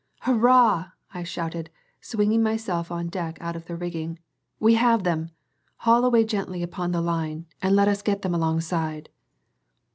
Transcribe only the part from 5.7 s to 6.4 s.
Haul away